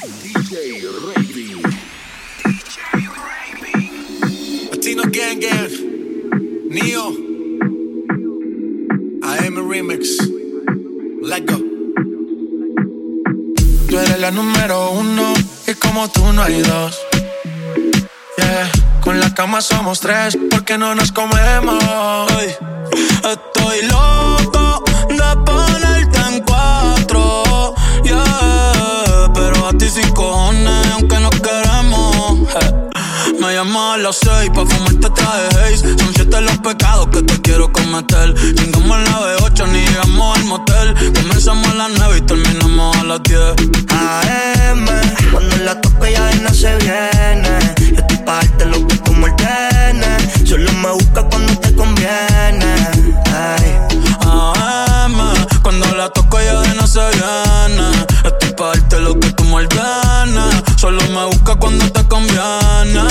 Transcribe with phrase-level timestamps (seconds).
[0.00, 1.60] DJ Raving.
[2.42, 2.78] DJ
[3.20, 4.70] Raving.
[4.72, 5.72] Latino Gang Gang.
[6.70, 7.06] Neo.
[9.22, 10.16] AM Remix.
[11.22, 11.58] Let go.
[13.88, 15.34] Tú eres la número uno
[15.66, 16.98] y como tú no hay dos.
[18.38, 18.70] Yeah.
[19.02, 21.84] Con la cama somos tres porque no nos comemos.
[23.22, 24.09] estoy loco
[34.00, 35.98] las seis pa' fumarte traje haze.
[35.98, 38.34] Son siete los pecados que te quiero cometer.
[38.54, 40.94] Chingamos en la B8 ni llegamos al motel.
[41.14, 43.54] Comenzamos a las nueve y terminamos a las diez.
[43.88, 44.86] AM,
[45.32, 47.58] cuando la toco ya no se viene.
[47.92, 49.28] Yo estoy pa' darte lo que tú me
[50.44, 52.74] Solo me busca cuando te conviene.
[53.26, 53.99] Ay.
[56.10, 58.06] La toco ya no se viene.
[58.24, 59.68] Estoy pa' darte lo que tú me
[60.76, 63.04] Solo me busca cuando te conviene.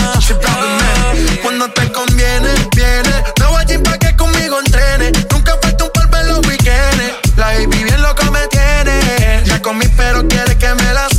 [1.42, 3.24] Cuando te conviene, viene.
[3.40, 5.14] Me voy allí pa' que conmigo entrene.
[5.32, 7.38] Nunca falta un polvo en los weekends.
[7.38, 9.44] La baby bien loca me tiene.
[9.46, 11.19] Ya comí, pero quiere que me la.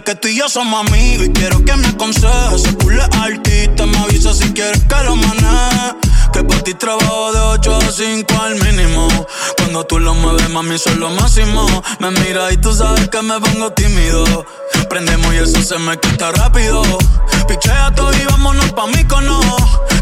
[0.00, 2.62] Que tú y yo somos amigos y quiero que me aconsejes.
[2.62, 5.96] Se pule artista, me avisa si quieres que lo maneje.
[6.32, 9.08] Que por ti trabajo de 8 a 5 al mínimo.
[9.56, 11.82] Cuando tú lo mueves, mami, soy lo máximo.
[12.00, 14.44] Me mira y tú sabes que me pongo tímido.
[14.90, 16.82] Prendemos y eso se me quita rápido.
[17.48, 19.40] Pichea todo y vámonos pa' mí cono.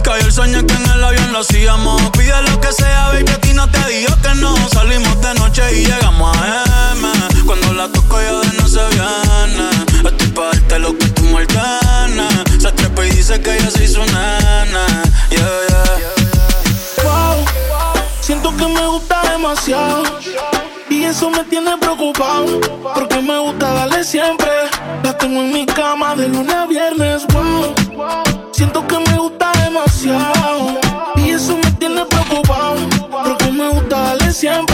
[0.03, 2.03] Cayó el sueño que en el avión lo hacíamos.
[2.13, 4.57] Pide lo que sea, baby, a ti no te digo que no.
[4.71, 7.09] Salimos de noche y llegamos a M.
[7.47, 9.84] Cuando la toco ya de no se viene.
[10.35, 11.47] Pa' lo que tú me
[12.59, 14.87] Se trepa y dice que ella se hizo nana.
[15.31, 17.05] Yeah, yeah.
[17.05, 17.45] Wow,
[18.21, 20.03] siento que me gusta demasiado.
[20.91, 22.61] Y eso me tiene preocupado.
[22.95, 24.51] Porque me gusta darle siempre.
[25.05, 27.27] La tengo en mi cama de lunes a viernes.
[27.29, 27.73] Wow,
[28.53, 30.81] siento que me gusta demasiado.
[31.17, 32.81] Y eso me tiene preocupado.
[33.09, 34.74] Porque me gusta darle siempre.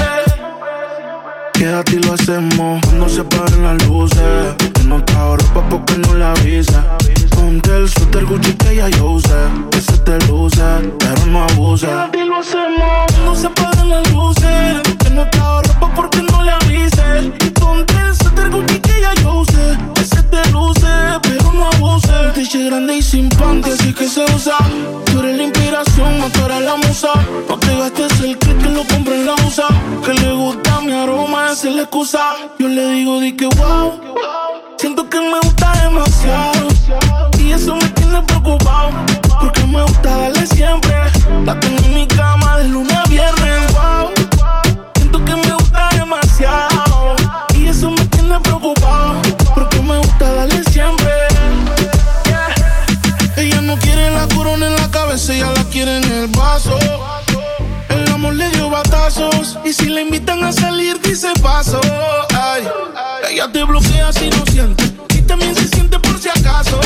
[1.60, 4.54] Quédate y lo hacemos cuando se apaguen las luces.
[4.72, 6.96] Que no ropa porque no la avisa.
[7.36, 9.28] Ponte el suéter Gucci que ya yo usé.
[9.70, 10.62] Que se te luce,
[10.98, 11.86] pero no abuse.
[11.86, 14.80] Quédate y lo hacemos cuando se apaguen las luces.
[15.00, 17.49] Que no ropa porque no le avise.
[22.58, 24.56] Grande y sin panty, así que se usa.
[25.06, 27.12] Tú eres la inspiración, tú eres la musa.
[27.48, 29.66] No te gastes el kit que lo compré en la usa.
[30.04, 32.34] Que le gusta mi aroma, esa es la excusa.
[32.58, 34.00] Yo le digo, di que wow.
[34.76, 36.68] Siento que me gusta demasiado.
[37.38, 38.90] Y eso me tiene preocupado.
[39.40, 40.94] Porque me gusta darle siempre.
[41.44, 43.69] La tengo en mi cama de lunes a viernes.
[55.30, 56.76] La ella la quiere en el vaso.
[57.88, 59.58] El amor le dio batazos.
[59.64, 61.80] Y si le invitan a salir, dice paso.
[62.34, 62.66] Ay,
[63.30, 64.84] ella te bloquea si no siente.
[65.14, 66.80] Y también se siente por si acaso.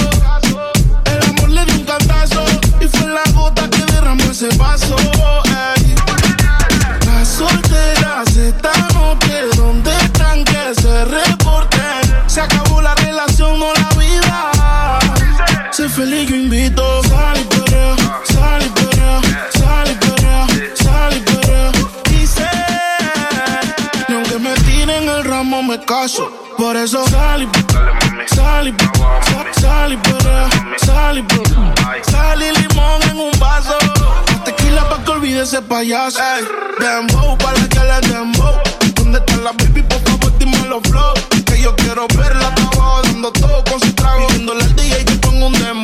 [1.07, 2.45] El amor le dio un cantazo.
[2.81, 4.97] Y fue la gota que derramó ese vaso.
[5.47, 5.95] Ay.
[7.07, 12.03] Las solteras esta noche, ¿dónde están que se reporten?
[12.27, 14.51] Se acabó la relación, no la vida.
[15.71, 16.84] Sé feliz, yo invito.
[25.75, 26.31] El ramo, me caso.
[26.57, 27.49] Por eso sal y
[28.35, 30.49] sal y sal y perrea,
[30.79, 33.77] sal y sal y limón en un vaso.
[34.45, 36.21] Tequila pa' que olvide ese payaso.
[36.79, 38.55] Dembow, para que le dembow.
[38.95, 39.83] ¿Dónde está la baby?
[39.83, 41.15] Por favor, dime los flow.
[41.47, 44.27] Que yo quiero verla abajo dando todo con su trago.
[44.29, 45.84] Viéndole al DJ que pongo un dembow.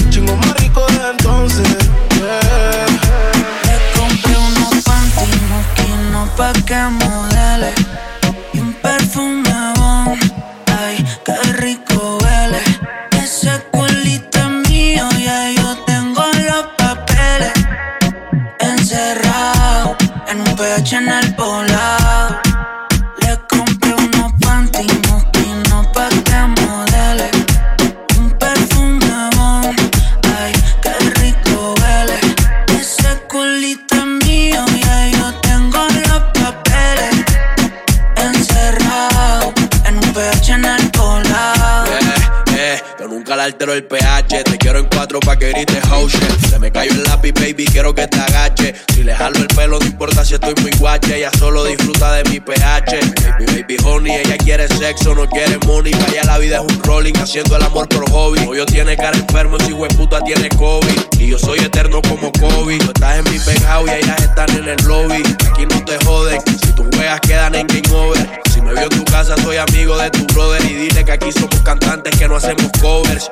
[43.45, 44.43] El pH.
[44.43, 46.49] Te quiero en cuatro pa' que grites oh shit.
[46.49, 48.75] Se me cayó el lápiz, baby, quiero que te agache.
[48.93, 51.17] Si le jalo el pelo, no importa si estoy muy guache.
[51.17, 52.99] Ella solo disfruta de mi pH.
[53.39, 55.93] Baby, baby, honey, ella quiere sexo, no quiere money.
[55.93, 58.39] Vaya, la vida es un rolling, haciendo el amor por hobby.
[58.47, 61.01] Hoyo tiene cara enfermo, si puta tiene COVID.
[61.19, 62.77] Y yo soy eterno como Kobe.
[62.77, 65.23] Tú estás en mi penthouse y ellas están en el lobby.
[65.49, 68.41] Aquí no te joden, si tú juegas quedan en game over.
[68.71, 70.63] Me veo en tu casa, soy amigo de tu brother.
[70.63, 73.29] Y dile que aquí somos cantantes que no hacemos covers.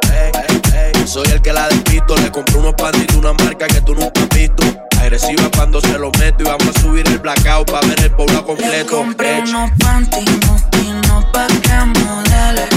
[1.05, 2.17] Soy el que la despisto.
[2.17, 4.63] Le compré unos de una marca que tú nunca has visto.
[4.99, 6.43] Agresiva cuando se lo meto.
[6.43, 8.97] Y vamos a subir el blackout para ver el pueblo Le completo.
[8.97, 9.47] compré Ech.
[9.47, 12.67] unos panty moquinos pa' que modele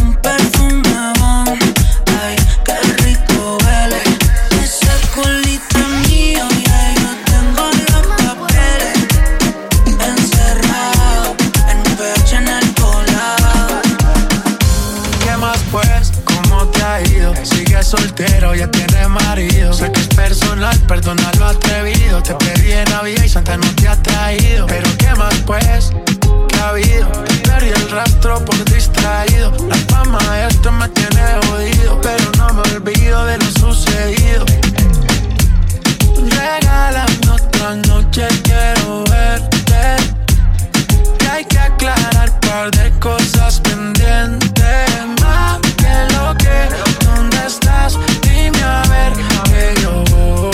[0.00, 0.53] Un perfume
[17.96, 19.72] soltero, ya tienes marido.
[19.72, 22.22] Sé que es personal, perdona lo atrevido.
[22.22, 24.66] Te pedí en Navidad y Santa no te ha traído.
[24.66, 25.92] Pero ¿qué más pues?
[26.48, 27.08] ¿Qué ha habido?
[27.44, 29.52] Perdí el rastro por distraído.
[29.68, 32.00] La fama de esto me tiene jodido.
[32.00, 34.44] Pero no me olvido de lo sucedido.
[36.16, 39.82] Regálame otra noche, quiero verte.
[41.18, 44.88] Que hay que aclarar par de cosas pendientes.
[45.20, 46.83] Más que lo que, ¿dónde
[47.54, 47.98] estás?
[48.22, 50.53] Dime a ver que yo voy.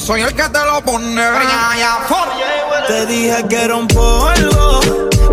[0.00, 1.22] Yo soy el que te lo pone.
[2.86, 4.80] Te dije que era un polvo,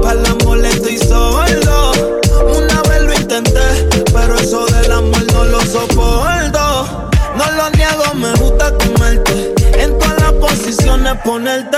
[0.02, 1.92] para el amor estoy solo.
[2.56, 7.10] Una vez lo intenté, pero eso del amor no lo soporto.
[7.36, 9.54] No lo niego, me gusta comerte.
[9.74, 11.78] En todas las posiciones ponerte.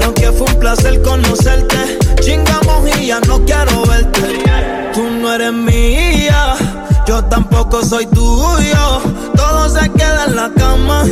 [0.00, 4.42] Y aunque fue un placer conocerte, chingamos y ya no quiero verte.
[4.94, 6.56] Tú no eres mía,
[7.06, 9.00] yo tampoco soy tuyo.
[9.34, 11.04] Todo se queda en la cama.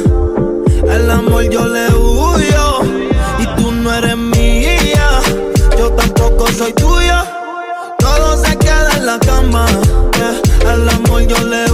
[0.92, 2.80] El amor yo le huyo
[3.38, 5.20] y tú no eres mía.
[5.78, 7.24] Yo tampoco soy tuya.
[7.98, 9.66] Todo se queda en la cama.
[10.20, 10.42] eh.
[10.72, 11.69] El amor yo le huyo.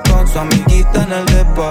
[0.00, 1.70] Con su amiguita en el depa.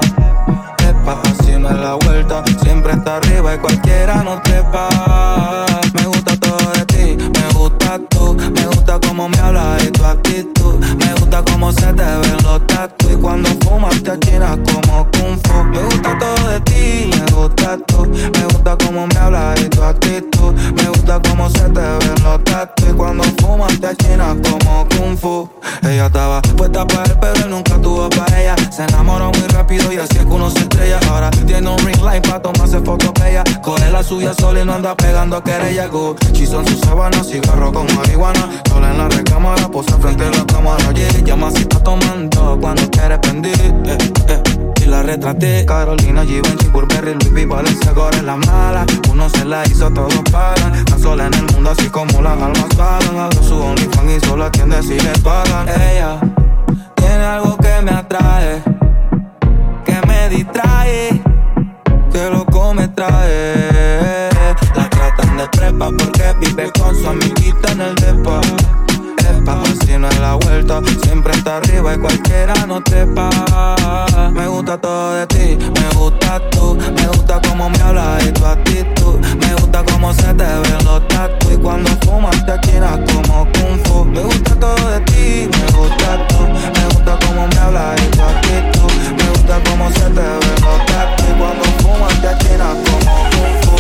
[0.88, 5.66] Epa, así es la vuelta, siempre está arriba y cualquiera no trepa.
[5.94, 10.04] Me gusta todo de ti, me gusta tú, me gusta cómo me hablas y tu
[10.06, 10.76] actitud.
[10.98, 15.40] Me gusta cómo se te ven los tatu y cuando fumas te achinas como kung
[15.44, 15.64] fu.
[15.64, 19.82] Me gusta todo de ti, me gusta tú, me gusta cómo me hablas y tu
[19.82, 20.54] actitud.
[20.76, 25.18] Me gusta cómo se te ven los tatu y cuando fumas te achinas como kung
[25.18, 25.50] fu.
[25.84, 28.56] Ella estaba puesta para él, pero él nunca tuvo para ella.
[28.72, 31.00] Se enamoró muy rápido y así es que uno se estrella.
[31.10, 33.44] Ahora tiene un ring light para tomarse fotos bella.
[33.62, 35.88] Coge la suya sola y no anda pegando a querella.
[35.88, 38.62] Go, son sus sábanas, cigarro con marihuana.
[38.70, 40.92] Sola en la recámara, posa frente a la cámara.
[40.92, 43.60] Yeah, llama si está tomando cuando quiere prender.
[43.60, 43.98] Eh,
[44.28, 44.51] eh.
[44.82, 48.86] Y la retraté, Carolina, Givenchy, Burberry, Louis V, Valencia, ahora en la mala.
[49.10, 50.84] Uno se la hizo, todos pagan.
[50.86, 53.18] Tan sola en el mundo, así como las almas pagan.
[53.20, 55.70] Abre su OnlyFans y solo atiende si le pagan.
[55.70, 56.20] Ella
[56.96, 58.64] tiene algo que me atrae,
[59.86, 61.22] que me distrae,
[62.12, 64.30] que loco me trae.
[64.76, 68.42] La tratan de prepa porque vive con su amiguita en el depa.
[70.36, 73.30] Vuelta, siempre está arriba y cualquiera no trepa.
[74.32, 78.46] Me gusta todo de ti, me gusta tú, me gusta cómo me hablas y tu
[78.46, 79.20] actitud.
[79.40, 83.80] Me gusta cómo se te ven los tatu y cuando fumas te achinas como kung
[83.86, 84.06] fu.
[84.06, 88.22] Me gusta todo de ti, me gusta tú, me gusta cómo me hablas y tu
[88.22, 88.92] actitud.
[89.18, 93.56] Me gusta cómo se te ven los tatu y cuando fumas te achinas como kung
[93.62, 93.76] fu.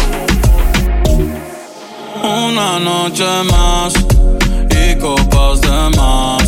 [2.27, 3.93] Una noche más
[4.69, 6.40] y copas de más.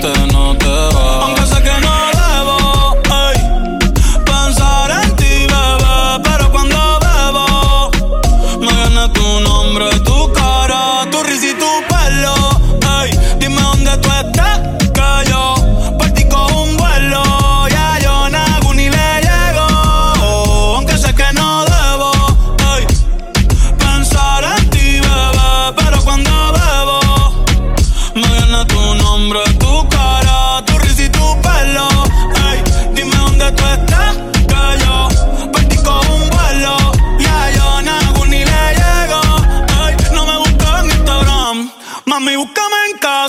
[0.00, 0.69] Te vas.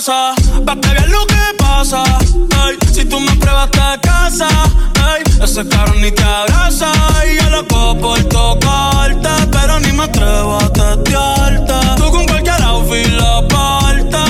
[0.02, 0.34] Casa,
[0.66, 2.02] pa' que lo que pasa.
[2.60, 4.48] Ay, si tú me pruebas te casa,
[5.00, 6.90] ay, ese carro ni te abraza.
[7.24, 11.74] Y yo loco por tocarte, pero ni me atrevo a testearte.
[11.98, 14.22] Tú con cualquier outfit la parte,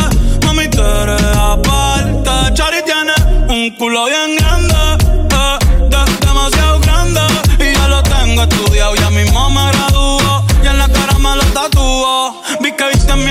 [0.45, 2.55] mami tú eres aparte.
[2.55, 3.15] Chari tiene
[3.49, 4.75] un culo bien grande,
[5.41, 5.59] eh,
[6.21, 7.23] demasiado grande.
[7.59, 10.45] Y ya lo tengo estudiado, ya mismo me graduó.
[10.63, 12.43] Y en la cara me lo tatuó.
[12.61, 13.31] Vi que viste mi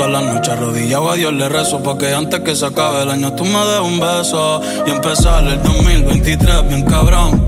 [0.00, 1.10] Todas las noches arrodillado.
[1.10, 4.00] A Dios le rezo Porque antes que se acabe el año tú me des un
[4.00, 7.38] beso Y empezar el 2023 bien cabrón.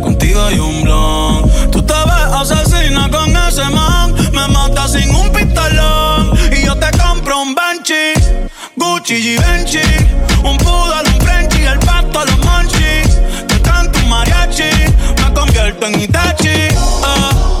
[0.00, 1.50] Contigo hay un blon.
[1.72, 4.14] Tú te ves asesina con ese man.
[4.32, 6.38] Me mata sin un pistolón.
[6.56, 8.14] Y yo te compro un Banshee
[8.76, 9.80] Gucci Givenchy
[10.44, 14.70] Un poodle, un Frenchy El pasto, los monchis Te canto un mariachi
[15.16, 16.68] Me convierto en Itachi.
[17.02, 17.57] Ah.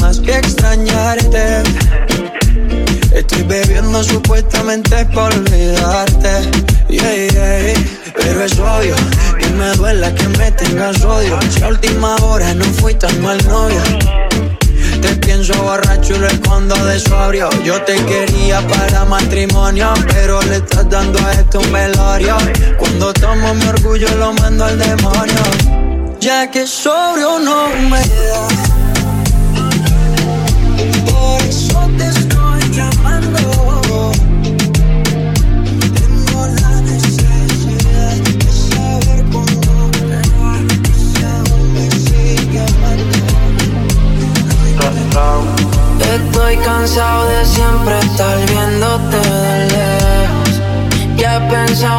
[0.00, 1.62] Más que extrañarte.
[3.12, 6.50] Estoy bebiendo supuestamente por olvidarte.
[6.88, 7.74] Yeah, yeah.
[8.16, 8.94] Pero es obvio
[9.38, 11.38] que me duela que me tengas odio.
[11.50, 13.80] Si a última hora no fui tan mal novio.
[15.00, 17.48] Te pienso borracho y lo escondo de sobrio.
[17.62, 22.36] Yo te quería para matrimonio, pero le estás dando a esto un velorio.
[22.78, 25.42] Cuando tomo mi orgullo lo mando al demonio.
[26.20, 28.73] Ya que sobrio no me da.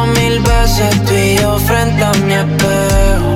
[0.06, 3.35] Mil veces tú y yo frente a mi espejo.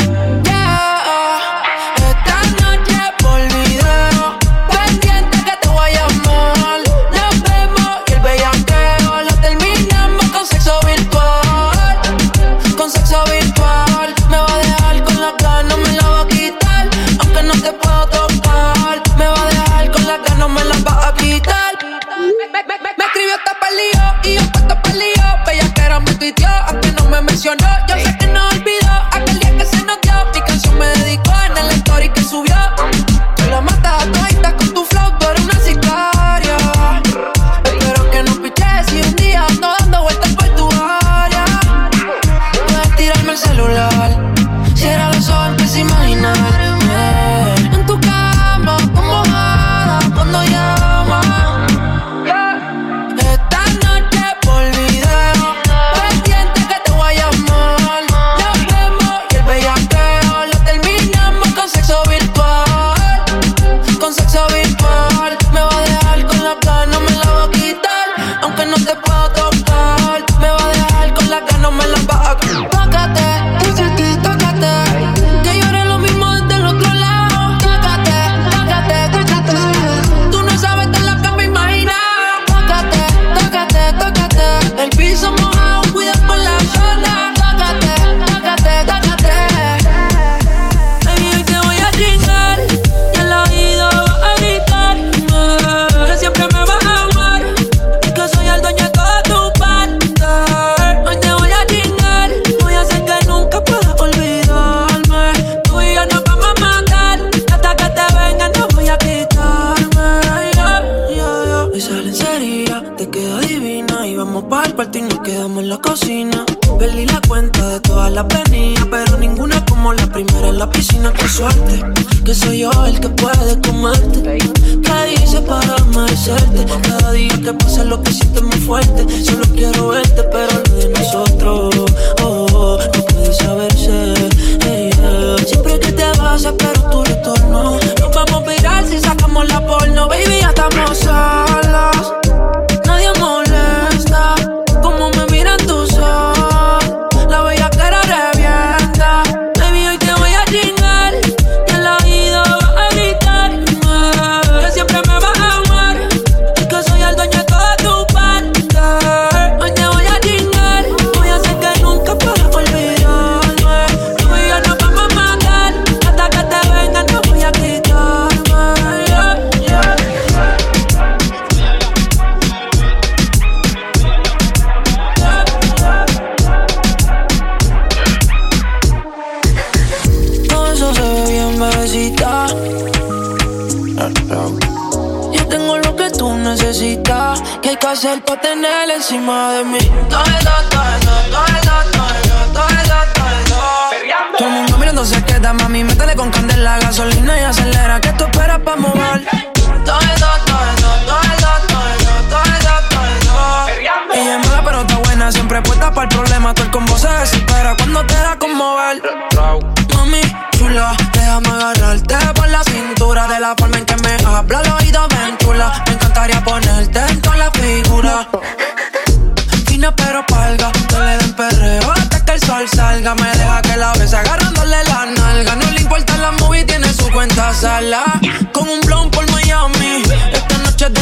[127.91, 129.25] lo que hiciste es muy fuerte.
[129.25, 129.90] Solo quiero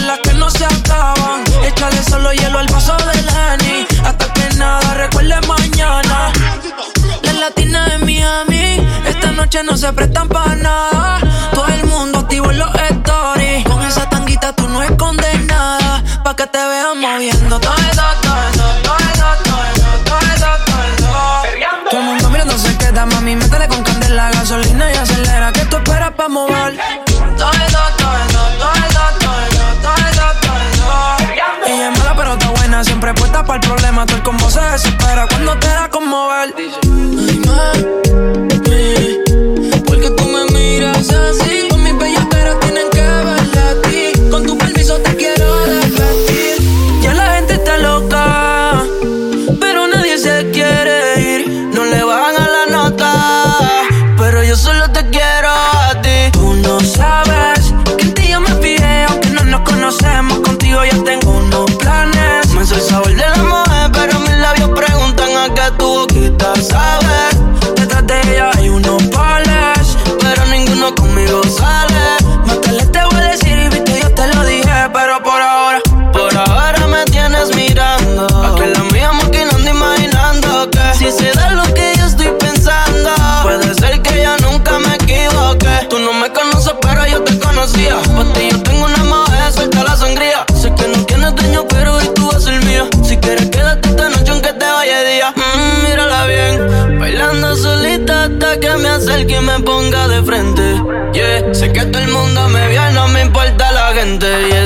[0.09, 1.45] las que no se acaban.
[1.65, 3.87] Échale solo hielo al vaso de Lenny.
[4.03, 6.33] Hasta que nada recuerde mañana.
[7.23, 11.21] Las latinas de Miami, esta noche no se prestan para nada.
[11.53, 13.65] Todo el mundo activo en los stories.
[13.67, 16.03] Con esa tanguita tú no escondes nada.
[16.25, 17.79] Pa' que te vean moviendo todo
[36.19, 37.18] mover.
[104.21, 104.58] Antes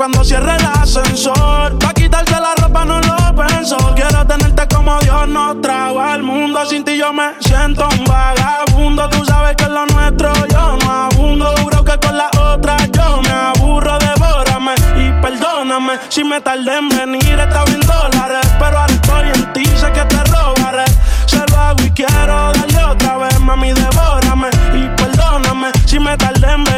[0.00, 1.78] Cuando cierre el ascensor.
[1.78, 3.76] Pa' quitarte la ropa no lo pensó.
[3.94, 6.64] Quiero tenerte como Dios nos trajo al mundo.
[6.64, 9.10] Sin ti yo me siento un vagabundo.
[9.10, 11.54] Tú sabes que es lo nuestro yo no abundo.
[11.62, 13.98] Juro que con la otra yo me aburro.
[13.98, 17.38] Devórame y perdóname si me tardé en venir.
[17.38, 19.66] Está bien dólares, pero ahora estoy en ti.
[19.76, 20.86] Sé que te robaré.
[21.26, 26.52] Se lo hago y quiero darle otra vez, mami, devórame y perdóname si me tardé
[26.52, 26.69] en venir.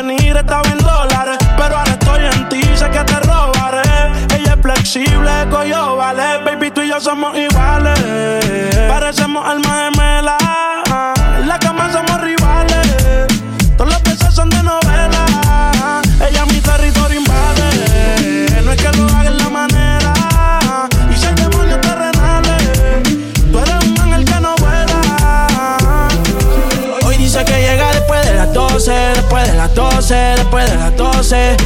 [4.93, 6.45] Flexible, coyo vale.
[6.45, 7.99] Baby, tú y yo somos iguales.
[8.91, 10.37] Parecemos almas gemelas.
[11.39, 12.87] En la cama somos rivales.
[13.79, 15.25] Todos los besos son de novela.
[16.29, 18.61] Ella mi territorio invade.
[18.63, 20.13] No es que lo haga en la manera.
[21.11, 23.03] Y si el demonio terrenales.
[23.51, 26.09] Tú eres un ángel que no vuela.
[27.07, 30.95] Hoy dice que llega después de las 12, después de las 12, después de las
[30.99, 31.57] 12.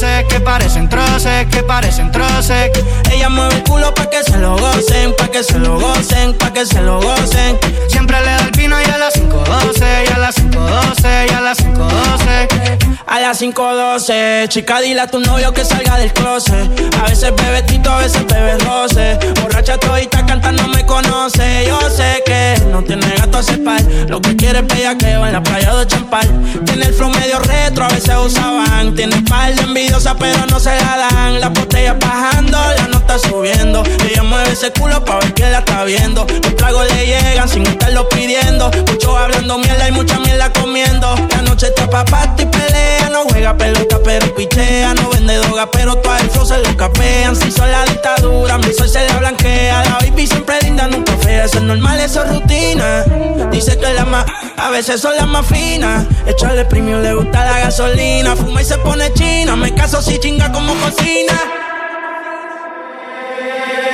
[0.00, 2.70] Que parecen troces, que parecen troces.
[3.10, 6.52] Ella mueve el culo pa' que se lo gocen, pa' que se lo gocen, pa'
[6.52, 7.58] que se lo gocen.
[7.88, 11.40] Siempre le da el pino y a las 5.12, y a las 5.12, y a
[11.42, 12.59] las 5.12.
[13.06, 16.70] A las 5.12, chica, dile a tu novio que salga del closet.
[17.00, 19.18] A veces bebe tito, a veces bebe roce.
[19.40, 21.66] Borracha todita cantando me conoce.
[21.66, 23.82] Yo sé que no tiene gato a cepar.
[24.08, 26.28] Lo que quiere es bellaqueo en la playa de Champal.
[26.64, 28.94] Tiene el flow medio retro, a veces usaban.
[28.94, 31.40] Tiene par de envidiosa, pero no se la dan.
[31.40, 33.82] La botella bajando, la nota subiendo.
[34.08, 36.26] Ella mueve ese culo pa' ver que la está viendo.
[36.42, 38.70] Los tragos le llegan sin estarlo pidiendo.
[38.86, 41.14] Mucho hablando mierda y mucha mierda comiendo.
[41.30, 42.04] La noche está pa'
[42.38, 42.79] y pelea.
[43.10, 44.94] No juega pelota, pero pichea.
[44.94, 47.36] No vende droga, pero todo flow se lo capean.
[47.36, 49.84] Si son la dictadura, mi sol se la blanquea.
[49.84, 51.44] La baby siempre linda, nunca fea.
[51.44, 53.04] Eso es normal, eso es rutina.
[53.50, 54.24] Dice que la más,
[54.56, 56.06] a veces son las más finas.
[56.26, 58.36] Echarle premio le gusta la gasolina.
[58.36, 59.56] Fuma y se pone china.
[59.56, 61.59] Me caso si chinga como cocina.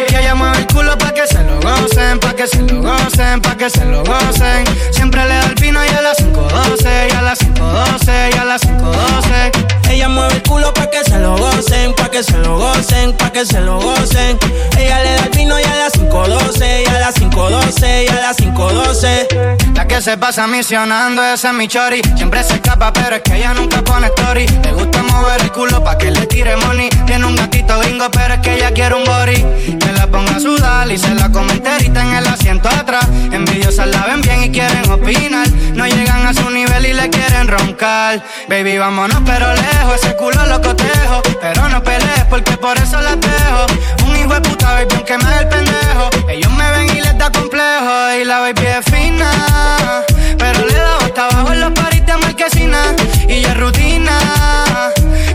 [0.08, 3.56] Ella mueve el culo pa' que se lo gocen, pa' que se lo gocen, pa'
[3.56, 4.64] que se lo gocen.
[4.92, 8.44] Siempre le da el pino y a las 5.12, y a las 5.12, y a
[8.44, 9.90] las 5.12.
[9.90, 13.30] Ella mueve el culo pa' que se lo gocen, pa' que se lo gocen, pa'
[13.30, 14.38] que se lo gocen.
[14.78, 18.20] Ella le da el pino y a las 5.12, y a las 5.12, y a
[18.20, 19.74] las 5.12.
[19.74, 22.00] La que se pasa misionando, esa es mi chori.
[22.16, 24.46] Siempre se escapa, pero es que ella nunca pone story.
[24.46, 26.88] Le gusta mover el culo pa' que le tire money.
[27.06, 29.44] Tiene un gatito gringo, pero es que ella quiere un body.
[30.06, 33.06] Ponga a sudar y se la come enterita en el asiento atrás.
[33.32, 35.48] Envidiosas la ven bien y quieren opinar.
[35.74, 38.22] No llegan a su nivel y le quieren roncar.
[38.48, 39.96] Baby, vámonos, pero lejos.
[40.02, 41.22] Ese culo lo cotejo.
[41.40, 43.66] Pero no pelees porque por eso la dejo.
[44.06, 46.10] Un hijo de puta, baby, aunque me dé el pendejo.
[46.28, 48.20] Ellos me ven y les da complejo.
[48.20, 49.30] Y la baby es fina.
[50.38, 52.78] Pero le da hasta abajo en los paris de marquesina.
[53.28, 54.18] Y ya es rutina.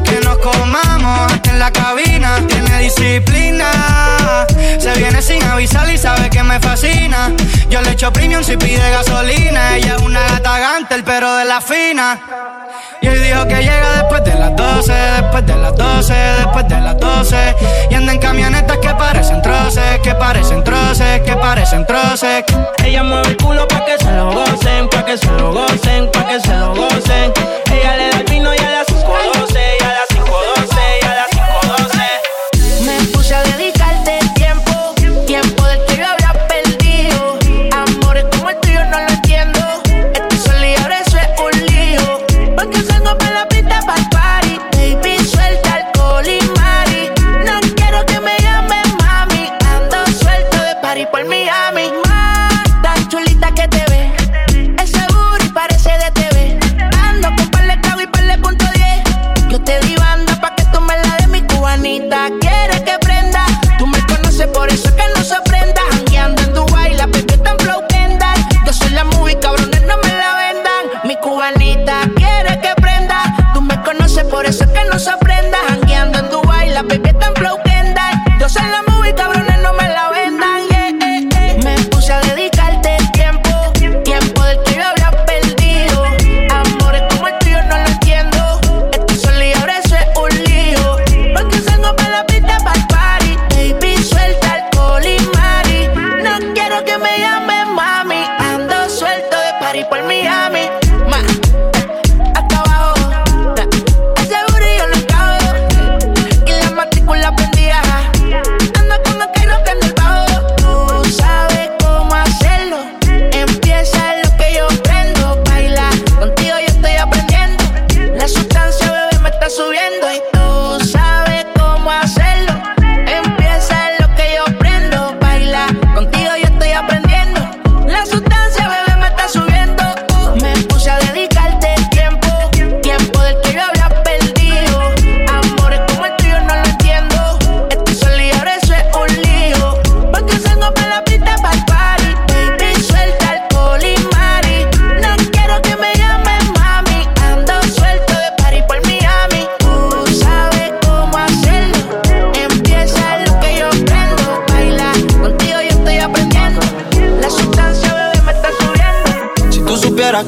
[0.04, 2.38] Que nos comamos hasta en la cabina.
[2.82, 4.48] Disciplina.
[4.80, 7.32] Se viene sin avisar y sabe que me fascina.
[7.70, 9.78] Yo le echo premium si pide gasolina.
[9.78, 12.20] Ella es una gata gantel, pero de la fina.
[13.00, 16.82] Y hoy dijo que llega después de las 12, después de las 12, después de
[16.82, 17.56] las 12.
[17.92, 20.41] Y anda en camionetas que parecen troces, que parecen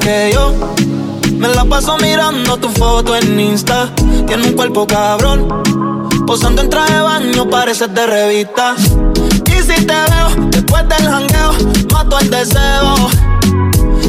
[0.04, 0.52] que yo
[1.38, 3.88] me la paso mirando tu foto en Insta.
[4.26, 5.48] Tiene un cuerpo cabrón.
[6.26, 8.74] Posando en traje de baño, pareces de revista.
[9.46, 11.52] Y si te veo después del jangueo,
[11.90, 12.94] mato el deseo.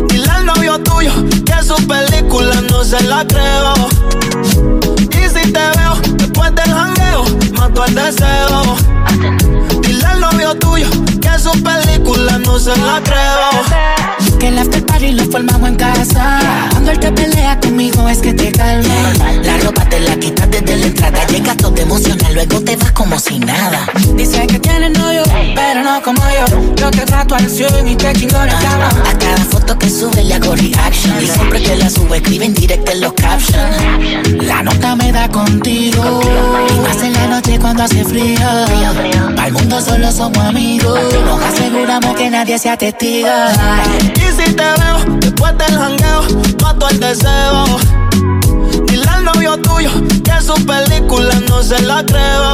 [0.09, 1.11] Dile al novio tuyo
[1.45, 3.73] que su película no se la creo.
[5.11, 7.23] Y si te veo después del jangueo,
[7.57, 9.44] mato el deseo.
[10.09, 10.89] Al novio tuyo
[11.21, 14.37] que su película no se la creo.
[14.39, 16.39] Que el after party lo formamos en casa.
[16.71, 19.13] Cuando él te pelea conmigo es que te calma.
[19.43, 21.27] La ropa te la quitas desde la entrada.
[21.27, 23.87] Llegas todo emocional, luego te vas como si nada.
[24.15, 25.23] Dice que tiene novio,
[25.55, 26.75] pero no como yo.
[26.75, 28.89] Yo te trato al cien y te chingo la cama.
[29.09, 31.23] A cada foto que sube le hago reaction.
[31.23, 34.43] Y siempre que la sube escribe en directo en los captions.
[34.43, 36.19] La nota me da contigo.
[36.69, 38.49] Y más en la noche cuando hace frío.
[39.45, 40.99] El mundo solo somos amigos.
[41.23, 43.29] Nos aseguramos que nadie sea testigo.
[44.15, 46.21] Y si te veo después del jangueo,
[46.61, 47.94] mato el deseo.
[49.45, 49.91] Novio tuyo
[50.23, 52.51] que su película no se la creo.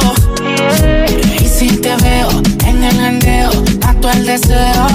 [1.40, 2.28] Y si te veo
[2.66, 4.88] en el jangueo, mato el deseo.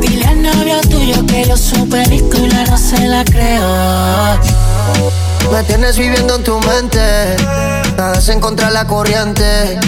[0.00, 4.40] Dile al novio tuyo que yo su película no se la creo.
[5.52, 7.36] Me tienes viviendo en tu mente.
[7.98, 9.78] Nada en contra la corriente.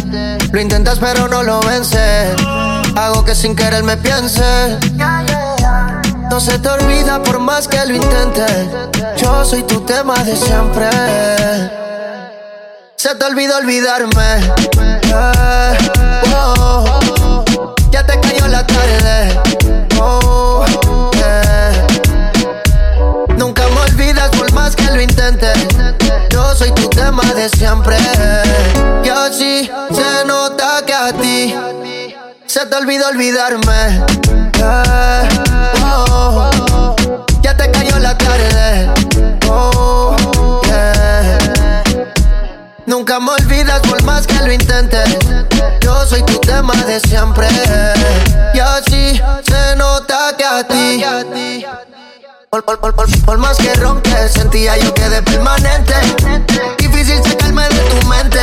[0.53, 2.35] Lo intentas pero no lo vences.
[2.95, 4.77] Hago que sin querer me piense.
[6.31, 8.68] No se te olvida por más que lo intentes.
[9.16, 10.89] Yo soy tu tema de siempre.
[12.95, 14.41] Se te olvidó olvidarme.
[17.91, 19.41] Ya te cayó la tarde.
[20.01, 20.64] Oh.
[23.37, 25.59] Nunca me olvidas por más que lo intentes.
[26.31, 27.97] Yo soy tu tema de siempre.
[29.03, 31.57] Y así se nota que a ti
[32.47, 34.05] se te olvidó olvidarme.
[42.91, 45.16] Nunca me olvidas por más que lo intentes.
[45.80, 47.47] Yo soy tu tema de siempre.
[48.53, 51.64] Y así se nota que a ti.
[52.51, 52.95] Por, por- por-
[53.25, 55.95] por- más que rompes, sentía yo que de permanente.
[56.79, 58.41] Difícil sacarme de tu mente.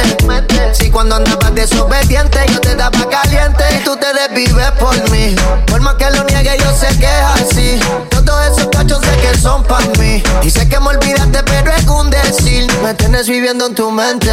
[0.74, 3.66] Si cuando andabas desobediente, yo te daba caliente.
[3.78, 5.36] Y tú te desvives por mí.
[5.66, 7.80] Por más que lo niegue, yo sé que es así.
[8.26, 10.24] Todos esos cachos sé que son para mí.
[10.42, 12.66] Y que me olvidaste, pero es un decir.
[12.82, 14.32] Me tienes viviendo en tu mente.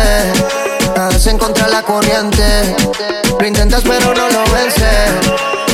[0.96, 2.76] Nada es en contra de la corriente.
[3.40, 5.10] Lo intentas, pero no lo vences.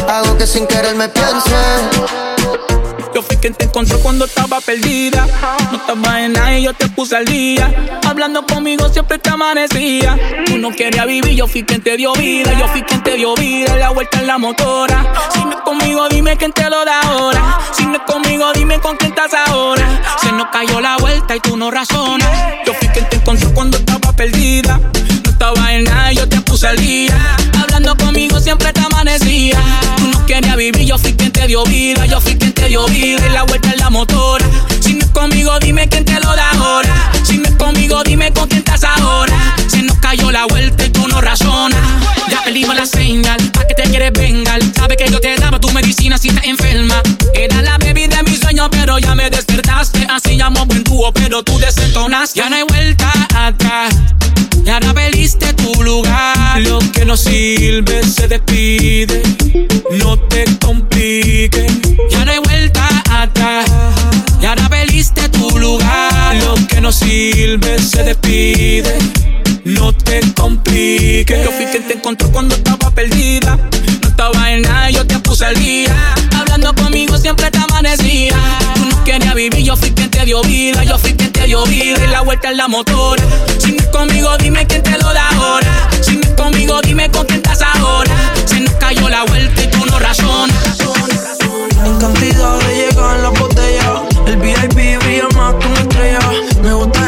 [0.08, 2.29] Hago que sin querer me piense.
[3.14, 5.26] Yo fui quien te encontró cuando estaba perdida.
[5.70, 7.70] No estaba en nada y yo te puse al día.
[8.06, 10.16] Hablando conmigo siempre te amanecía.
[10.46, 12.52] Tú no querías vivir, yo fui quien te dio vida.
[12.58, 13.76] Yo fui quien te dio vida.
[13.76, 15.12] La vuelta en la motora.
[15.32, 17.58] Si no es conmigo, dime quién te lo da ahora.
[17.72, 19.86] Si no es conmigo, dime con quién estás ahora.
[20.20, 22.30] Se nos cayó la vuelta y tú no razonas.
[22.64, 24.80] Yo fui quien te encontró cuando estaba perdida.
[26.14, 27.16] Yo te puse al día.
[27.60, 29.58] Hablando conmigo siempre te amanecía.
[29.96, 32.06] Tú no querías vivir, yo fui quien te dio vida.
[32.06, 33.26] Yo fui quien te dio vida.
[33.26, 34.46] Y la vuelta en la motora.
[34.80, 37.12] Si no es conmigo, dime quién te lo da ahora.
[37.24, 39.56] Si no es conmigo, dime con quién estás ahora.
[39.66, 41.80] Se nos cayó la vuelta y tú no razonas.
[42.50, 44.60] Ya perdimos la señal, pa' que te quieres vengar.
[44.74, 47.00] Sabes que yo te daba tu medicina si estás enferma.
[47.32, 50.04] Era la bebida de mi sueño, pero ya me despertaste.
[50.10, 52.40] Así llamo buen dúo, pero tú desentonaste.
[52.40, 53.94] Ya no hay vuelta atrás.
[54.66, 56.60] Y ahora perdiste tu lugar.
[56.62, 59.22] Lo que no sirve se despide.
[59.92, 61.72] No te compliques.
[62.10, 63.70] Ya no hay vuelta atrás.
[64.42, 66.34] Y ahora perdiste tu lugar.
[66.34, 68.98] Lo que no sirve se despide.
[69.64, 71.44] No te compliques.
[71.44, 73.58] Yo fui quien te encontró cuando estaba perdida.
[74.02, 75.94] No estaba en nada, yo te puse al día.
[76.38, 78.34] Hablando conmigo siempre te amanecía.
[78.74, 80.82] Tú no querías vivir, yo fui quien te dio vida.
[80.84, 82.04] Yo fui quien te dio vida.
[82.04, 83.22] Y la vuelta en la motora.
[83.58, 85.88] Si no es conmigo, dime quién te lo da ahora.
[86.00, 88.12] Si no es conmigo, dime con quién estás ahora.
[88.46, 90.56] Se nos cayó la vuelta y tú no razonas.
[91.84, 94.00] En cantidad le llegan las botellas.
[94.26, 96.18] El VIP brilla más que una estrella.
[96.62, 96.99] Me gusta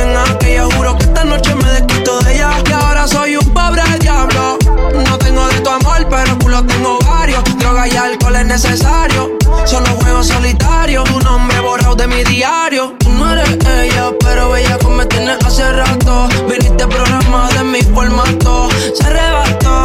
[0.00, 0.64] también aquella.
[0.76, 2.50] Juro que esta noche me desquito de ella.
[2.68, 4.58] Y ahora soy un pobre diablo.
[5.06, 7.42] No tengo de tu amor, pero culo tengo varios.
[7.58, 9.30] Droga y alcohol es necesario.
[9.64, 11.04] Solo juego solitario.
[11.04, 12.94] Tu nombre borrado de mi diario.
[12.98, 14.50] Tú no eres ella, pero
[14.82, 16.28] como me tienes hace rato.
[16.48, 18.68] Viniste programa de mi formato.
[18.94, 19.79] Se arrebató,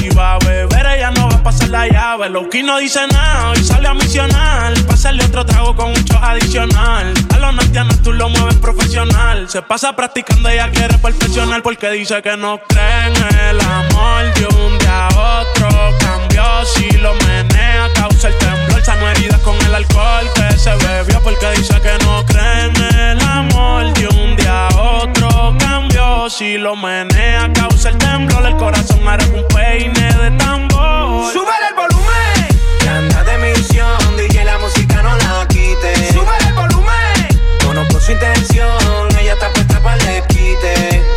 [0.00, 2.30] Si va a beber, ella no va a pasar la llave.
[2.30, 4.72] Lowkey no dice nada y sale a misionar.
[4.86, 7.12] Pásale otro trago con un shot adicional.
[7.34, 9.46] A los norteanos tú lo mueves profesional.
[9.50, 13.16] Se pasa practicando, ella quiere perfeccionar porque dice que no cree en
[13.50, 14.24] el amor.
[14.36, 15.68] De un día a otro
[16.00, 20.74] cambió, si lo menea causa el temblor alcohol, sano heridas con el alcohol que se
[20.76, 23.92] bebió porque dice que no cree en el amor.
[23.94, 29.24] De un día a otro cambió, si lo menea causa el temblor, el corazón hará
[29.26, 31.32] un peine de tambor.
[31.32, 32.48] ¡Sube el volumen!
[32.80, 36.12] Que anda de misión, DJ la música no la quite.
[36.12, 37.28] ¡Sube el volumen!
[37.64, 41.09] Conozco su intención, ella está puesta para el quite.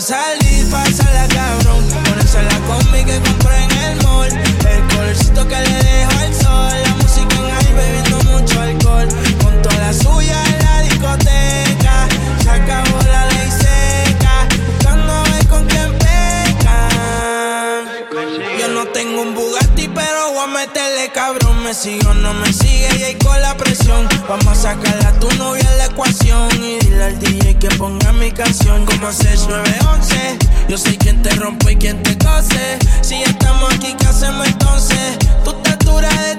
[0.00, 0.39] pasar.
[28.30, 30.38] ubicación como 6911.
[30.68, 32.78] Yo soy quien te rompo y quien te cose.
[33.02, 35.18] Si estamos aquí, ¿qué hacemos entonces?
[35.44, 36.36] Tu estatura de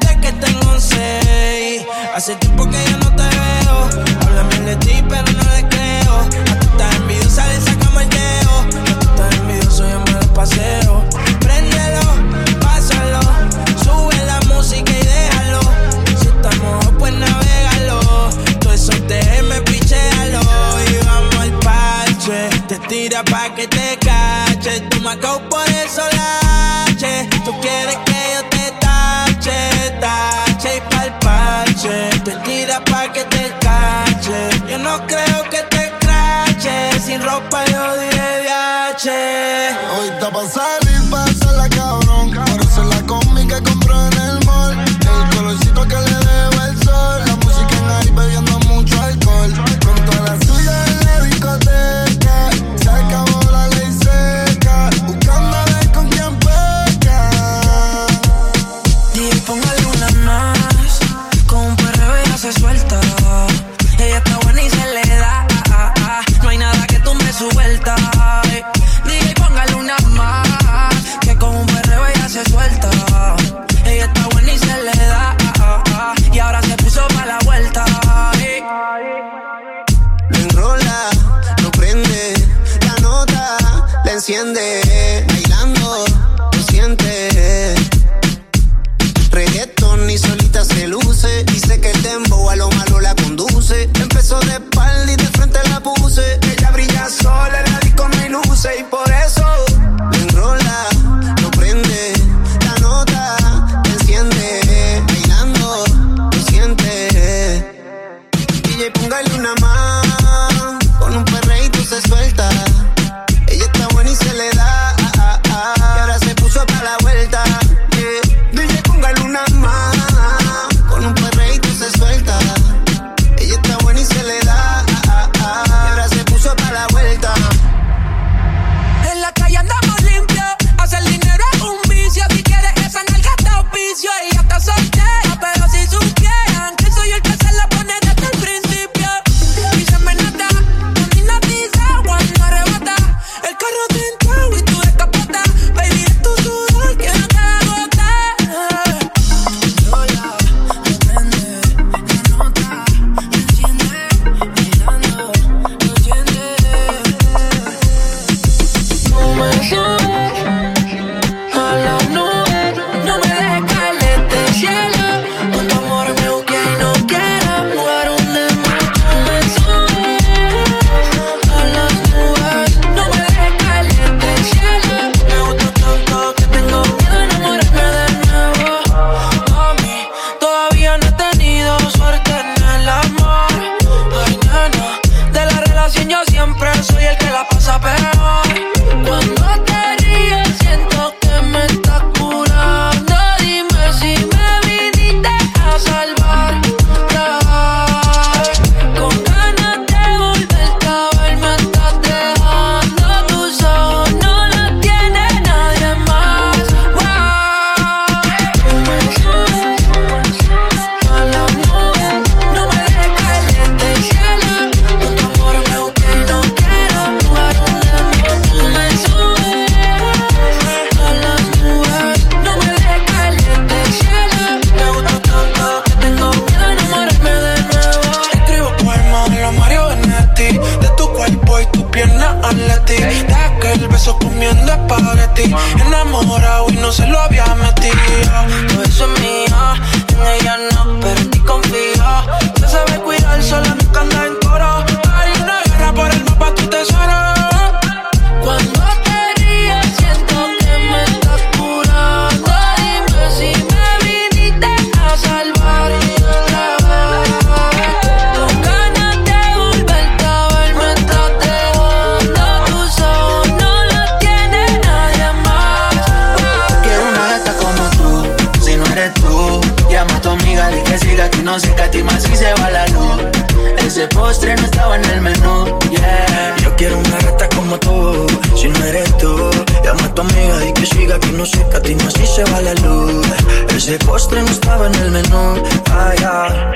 [84.34, 84.71] enciende.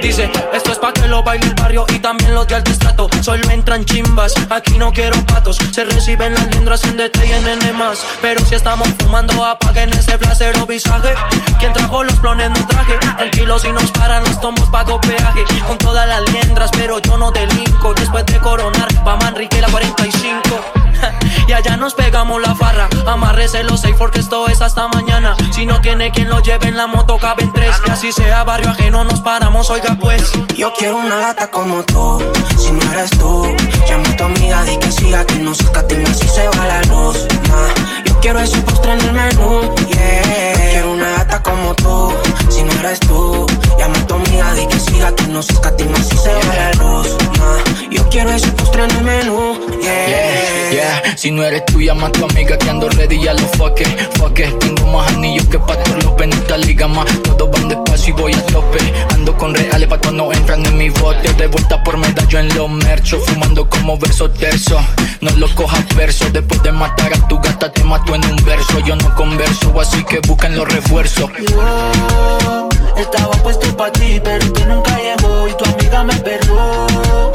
[0.01, 3.09] Dice, esto es pa' que lo baile el barrio y también los de alto estrato.
[3.21, 5.57] Solo entran chimbas, aquí no quiero patos.
[5.71, 8.05] Se reciben las liendras en DT y en más.
[8.21, 11.13] Pero si estamos fumando, apaguen ese placero visaje.
[11.59, 12.97] Quien trajo los clones no traje.
[13.17, 15.43] Tranquilos si nos paran los tomos pago peaje.
[15.67, 17.93] Con todas las liendras, pero yo no delinco.
[17.93, 20.94] Después de coronar, va Manrique la 45.
[21.47, 22.89] Y allá nos pegamos la farra.
[23.05, 25.35] Amárrese los seis porque esto es hasta mañana.
[25.51, 27.75] Si no tiene quien lo lleve en la moto, caben tres.
[27.83, 30.31] Que así sea barrio ajeno, nos paramos, oiga pues.
[30.57, 32.23] Yo quiero una gata como tú,
[32.57, 33.45] si no eres tú
[33.87, 36.81] Llama a tu amiga, di que siga que no se catima si se va la
[36.83, 38.03] luz nah.
[38.05, 42.13] Yo quiero ese postre en el menú, yeah quiero una gata como tú,
[42.49, 43.45] si no eres tú
[43.77, 46.71] Llama a tu amiga, di que siga que no se catima si se va la
[46.73, 47.89] luz nah.
[47.91, 52.07] Yo quiero ese postre en el menú, yeah Yeah, yeah, si no eres tú, llama
[52.07, 53.87] a tu amiga que ando ready, ya lo fuck it,
[54.17, 54.57] fuck it.
[54.59, 57.05] Tengo más anillos que Pastor López, en esta liga más.
[57.23, 58.77] Todos van despacio y voy a tope.
[59.13, 61.33] Ando con reales pa' no entran en mi bote.
[61.33, 64.79] De vuelta por medallo en los merchos, fumando como verso terzo.
[65.21, 68.79] No lo cojas verso, después de matar a tu gata te mato en un verso.
[68.79, 71.29] Yo no converso, así que busquen los refuerzos.
[71.37, 72.69] Yo
[73.01, 77.31] estaba puesto pa' ti, pero tú nunca llegó y tu amiga me perdió.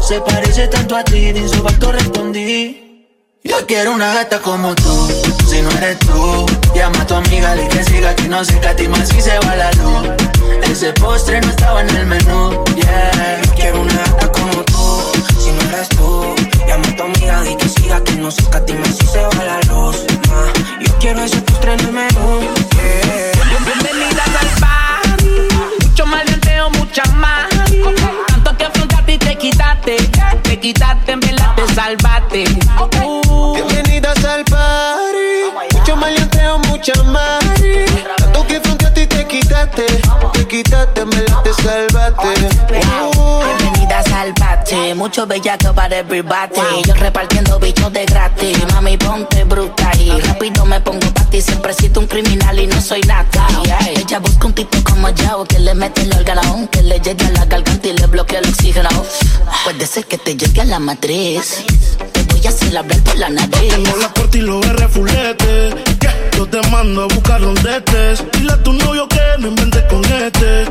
[0.00, 2.91] Se parece tanto a ti, de insulto respondí.
[3.44, 5.08] Yo quiero una gata como tú,
[5.48, 6.46] si no eres tú.
[6.76, 9.72] Llama a tu amiga, di que siga que no se catima si se va la
[9.72, 10.10] luz.
[10.70, 13.40] Ese postre no estaba en el menú, yeah.
[13.44, 16.34] Yo quiero una gata como tú, si no eres tú
[16.68, 19.60] Llama a tu amiga, di que siga que no se catima si se va la
[19.72, 19.96] luz.
[20.80, 22.40] Yo quiero ese postre en el menú,
[22.76, 23.32] yeah
[23.64, 25.84] Bienvenidas al party.
[25.88, 27.48] Mucho maleanteo, mucha más.
[28.28, 29.96] Tanto que afrontaste y te quitaste.
[30.42, 32.44] Te quitaste, en te salvaste.
[32.78, 33.01] Uh.
[40.62, 42.28] Te quitaste, me la te salvaste.
[43.16, 43.42] Uh.
[43.58, 46.82] Bienvenidas al bate, mucho bellaco para everybody.
[46.86, 48.58] Yo repartiendo bichos de gratis.
[48.72, 51.40] Mami, ponte bruta y rápido me pongo pa' ti.
[51.40, 53.48] Siempre siento un criminal y no soy nata.
[53.88, 57.30] Ella busca un tipo como yo que le mete el órgano, que le llegue a
[57.30, 58.88] la garganta y le bloquea el oxígeno.
[59.64, 61.64] Puede ser que te llegue a la matriz.
[62.12, 63.74] Te voy a hacer hablar por la nariz.
[63.74, 66.01] Tengo la corte y los fulete.
[66.36, 68.24] Yo te mando a buscar donde estés.
[68.32, 70.66] Dile a tu novio que no inventes con este.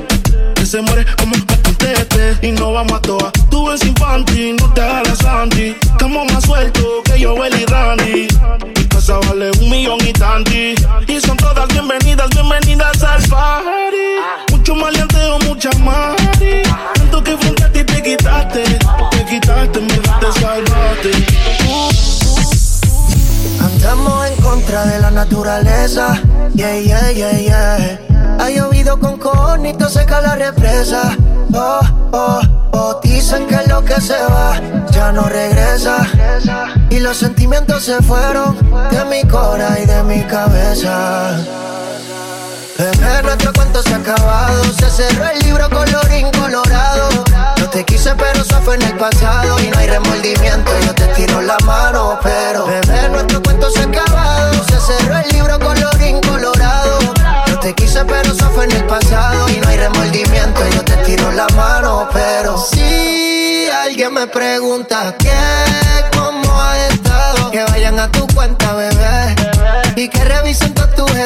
[0.56, 2.38] Que se muere como un patentete.
[2.48, 3.32] Y no vamos a toa.
[3.50, 5.76] Tú ves infantil, no te hagas la santi.
[5.82, 8.28] Estamos más sueltos que yo, y Randy.
[8.76, 10.76] Mi casa vale un millón y tanti.
[11.08, 14.52] Y son todas bienvenidas, bienvenidas al party.
[14.52, 16.64] Mucho maleanteo, mucha mari.
[16.94, 18.64] Tanto que frente a ti te quitaste.
[19.12, 21.31] Te quitaste, me te salvaste.
[24.72, 26.20] Naturaleza.
[26.54, 28.00] Yeah, yeah, yeah, yeah.
[28.40, 31.16] Ha llovido con conito, seca la represa.
[31.54, 32.42] Oh, oh,
[32.72, 34.60] oh, dicen que lo que se va
[34.92, 36.08] ya no regresa.
[36.90, 38.58] Y los sentimientos se fueron
[38.90, 41.38] de mi cora y de mi cabeza.
[42.78, 44.64] Bebé, nuestro cuento se ha acabado.
[44.80, 47.10] Se cerró el libro colorín colorado.
[47.72, 49.58] Te quise, pero eso fue en el pasado.
[49.62, 52.20] Y no hay remordimiento, yo te tiro la mano.
[52.22, 54.54] Pero, bebé, nuestro cuento se ha acabado.
[54.66, 57.00] Se cerró el libro colorín colorado.
[57.48, 59.48] No te quise, pero eso fue en el pasado.
[59.50, 62.10] Y no hay remordimiento, yo te tiro la mano.
[62.12, 65.32] Pero, si alguien me pregunta qué,
[66.14, 69.36] cómo ha estado, que vayan a tu cuenta, bebé.
[69.96, 70.71] Y que revisen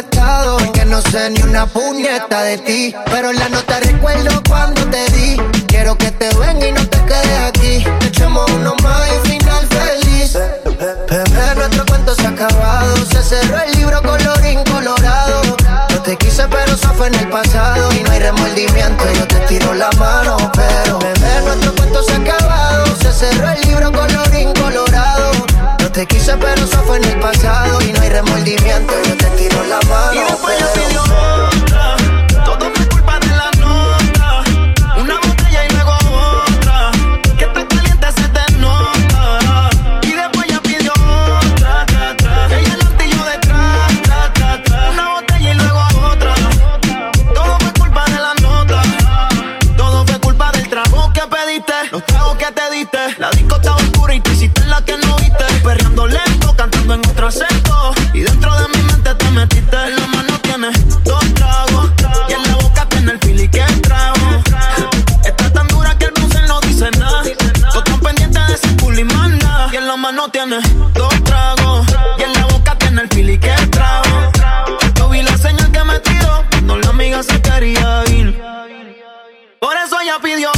[0.01, 0.63] todos tus estados.
[0.73, 2.95] Que no sé ni una puñeta de ti.
[3.05, 5.37] Pero en la nota recuerdo cuando te di.
[5.67, 7.85] Quiero que te venga y no te quedes aquí.
[8.05, 10.33] Echemos uno más y final feliz.
[11.09, 12.95] Bebé, nuestro cuento se ha acabado.
[13.05, 15.41] Se cerró el libro colorín colorado.
[15.89, 17.91] No te quise, pero eso fue en el pasado.
[17.93, 20.37] Y no hay remordimiento, yo te tiro la mano.
[20.53, 20.99] Pero,
[21.45, 22.85] nuestro cuento se ha acabado.
[23.01, 23.75] Se cerró el libro.
[23.91, 24.24] No
[25.95, 27.81] te quise, pero eso fue en el pasado.
[27.81, 30.13] Y no hay remordimiento, yo te tiro la mano.
[30.13, 30.94] Y después yo pero- pidió
[70.25, 71.85] mano tienes dos tragos.
[72.17, 74.31] Y en la boca tiene el fili que trago.
[74.95, 78.41] Yo vi la señal que me tiró cuando la amiga se quería ir.
[79.59, 80.51] Por eso ella pidió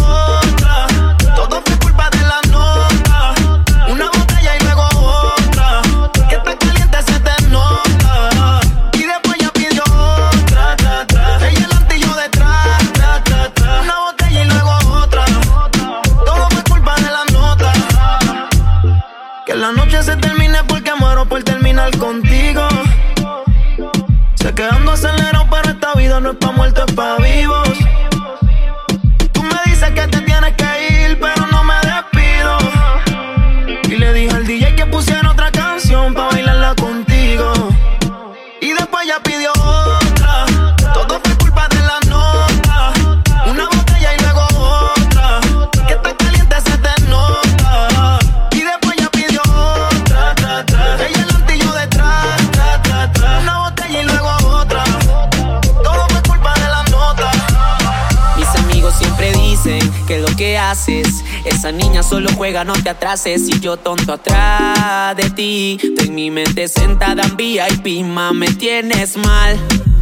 [62.63, 63.47] no te atrases.
[63.49, 68.47] Y yo tonto atrás de ti, tú en mi mente sentada en VIP, ma, me
[68.47, 69.57] tienes mal.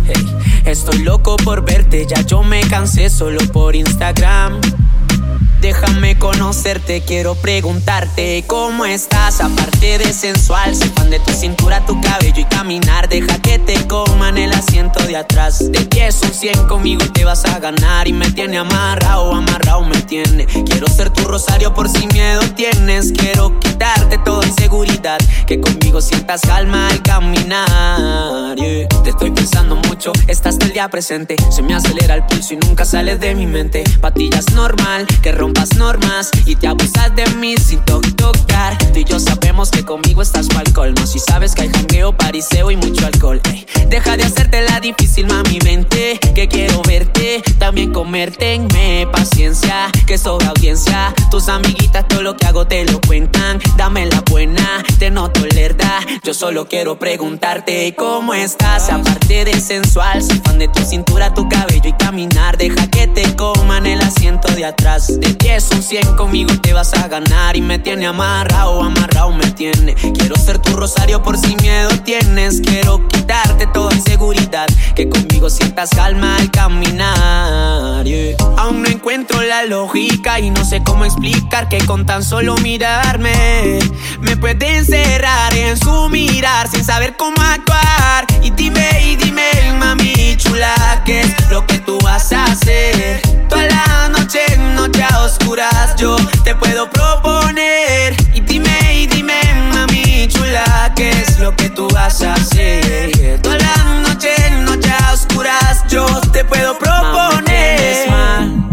[0.05, 0.25] Hey,
[0.65, 4.61] estoy loco por verte, ya yo me cansé solo por Instagram.
[5.65, 10.75] Déjame conocerte, quiero preguntarte cómo estás, aparte de sensual.
[10.75, 13.09] Soy fan de tu cintura, tu cabello y caminar.
[13.09, 15.71] Deja que te coman el asiento de atrás.
[15.71, 18.07] De 10 un 100 conmigo te vas a ganar.
[18.07, 20.45] Y me tiene amarrado, amarrado me tiene.
[20.45, 23.11] Quiero ser tu rosario por si miedo tienes.
[23.11, 25.17] Quiero quitarte toda inseguridad.
[25.47, 28.55] Que conmigo sientas calma al caminar.
[28.55, 31.35] Te estoy pensando mucho, estás el día presente.
[31.49, 33.83] Se me acelera el pulso y nunca sales de mi mente.
[33.99, 35.31] Patillas normal, que
[35.77, 38.77] normas y te abusas de mí sin to- tocar.
[38.93, 41.05] Tú y yo sabemos que conmigo estás pa'l colmo.
[41.05, 43.41] Si sabes que hay jangueo, pariseo y mucho alcohol.
[43.89, 46.19] Deja de hacerte la difícil, mami, vente.
[46.33, 48.35] Que quiero verte, también comerte.
[48.35, 51.13] Tenme paciencia, que sobra audiencia.
[51.31, 53.59] Tus amiguitas todo lo que hago te lo cuentan.
[53.77, 55.99] Dame la buena, te noto lerda.
[56.23, 58.89] Yo solo quiero preguntarte cómo estás.
[58.89, 62.57] Aparte de sensual, soy fan de tu cintura, tu cabello y caminar.
[62.57, 65.11] Deja que te coman el asiento de atrás.
[65.37, 67.55] 10 un 100 conmigo te vas a ganar.
[67.55, 69.95] Y me tiene amarrado, amarrado me tiene.
[69.95, 72.61] Quiero ser tu rosario por si miedo tienes.
[72.61, 74.67] Quiero quitarte toda inseguridad.
[74.95, 78.05] Que conmigo sientas calma al caminar.
[78.57, 83.79] Aún no encuentro la lógica y no sé cómo explicar que con tan solo mirarme
[84.21, 88.25] me puede encerrar en su mirar sin saber cómo actuar.
[88.41, 89.43] Y dime, y dime,
[89.77, 93.21] mami chula, ¿qué es lo que tú vas a hacer?
[93.49, 94.41] Toda la noche,
[94.75, 98.15] noche a oscuras yo te puedo proponer.
[98.33, 99.39] Y dime, y dime,
[99.73, 103.41] mami chula, ¿qué es lo que tú vas a hacer?
[103.41, 108.09] Todas las noches, noches oscuras yo te puedo proponer.
[108.09, 108.63] Mami,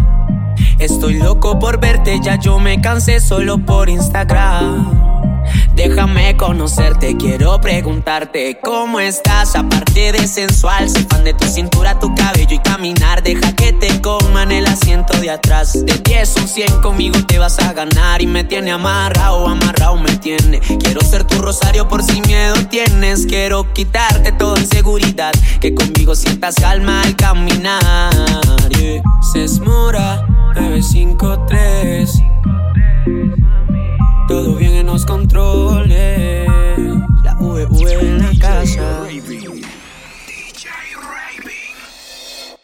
[0.78, 5.31] Estoy loco por verte, ya yo me cansé solo por Instagram.
[5.74, 9.56] Déjame conocerte, quiero preguntarte cómo estás.
[9.56, 13.22] Aparte de sensual, soy fan de tu cintura, tu cabello y caminar.
[13.22, 15.84] Deja que te coman el asiento de atrás.
[15.84, 18.22] De 10 un 100 conmigo te vas a ganar.
[18.22, 20.60] Y me tiene amarrado, amarrado me tiene.
[20.60, 23.26] Quiero ser tu rosario por si miedo tienes.
[23.26, 25.32] Quiero quitarte toda inseguridad.
[25.60, 28.10] Que conmigo sientas calma al caminar.
[28.78, 29.02] Yeah.
[29.32, 32.22] Se esmora 953
[35.02, 36.46] los controles.
[37.22, 39.11] La V, v en la casa.